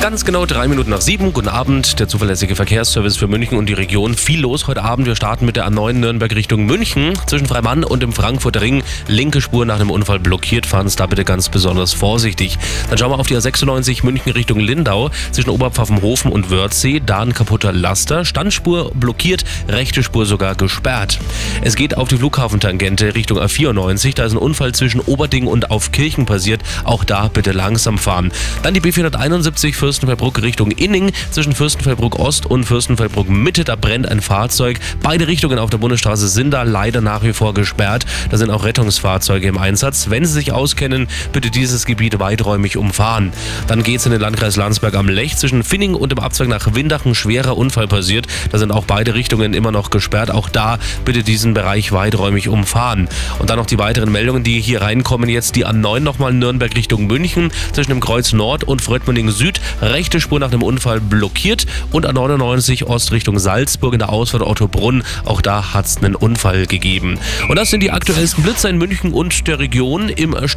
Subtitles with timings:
[0.00, 1.34] Ganz genau drei Minuten nach sieben.
[1.34, 4.14] Guten Abend, der zuverlässige Verkehrsservice für München und die Region.
[4.14, 5.06] Viel los heute Abend.
[5.06, 7.12] Wir starten mit der A9 Nürnberg Richtung München.
[7.26, 8.82] Zwischen Freimann und dem Frankfurter Ring.
[9.08, 10.64] Linke Spur nach einem Unfall blockiert.
[10.64, 12.56] Fahren Sie da bitte ganz besonders vorsichtig.
[12.88, 15.10] Dann schauen wir auf die A96 München Richtung Lindau.
[15.32, 17.02] Zwischen Oberpfaffenhofen und Wörthsee.
[17.04, 18.24] Da ein kaputter Laster.
[18.24, 19.44] Standspur blockiert.
[19.68, 21.18] Rechte Spur sogar gesperrt.
[21.60, 24.14] Es geht auf die Flughafentangente Richtung A94.
[24.14, 26.62] Da ist ein Unfall zwischen Oberding und Aufkirchen passiert.
[26.84, 28.32] Auch da bitte langsam fahren.
[28.62, 31.10] Dann die B471 Fürstenfeldbruck Richtung Inning.
[31.32, 34.78] Zwischen Fürstenfeldbruck Ost und Fürstenfeldbruck Mitte, da brennt ein Fahrzeug.
[35.02, 38.06] Beide Richtungen auf der Bundesstraße sind da leider nach wie vor gesperrt.
[38.30, 40.08] Da sind auch Rettungsfahrzeuge im Einsatz.
[40.08, 43.32] Wenn Sie sich auskennen, bitte dieses Gebiet weiträumig umfahren.
[43.66, 45.36] Dann geht es in den Landkreis Landsberg am Lech.
[45.38, 48.28] Zwischen Finning und dem Abzweig nach Windach ein schwerer Unfall passiert.
[48.52, 50.30] Da sind auch beide Richtungen immer noch gesperrt.
[50.30, 53.08] Auch da bitte diesen Bereich weiträumig umfahren.
[53.40, 55.28] Und dann noch die weiteren Meldungen, die hier reinkommen.
[55.28, 57.50] Jetzt die A9 nochmal Nürnberg Richtung München.
[57.72, 59.60] Zwischen dem Kreuz Nord und Fröttmunding Süd.
[59.80, 61.66] Rechte Spur nach dem Unfall blockiert.
[61.90, 65.02] Und A99 Ost Richtung Salzburg in der Ausfahrt Ottobrunn.
[65.24, 67.18] Auch da hat es einen Unfall gegeben.
[67.48, 70.50] Und das sind die aktuellsten Blitzer in München und der Region im Stadt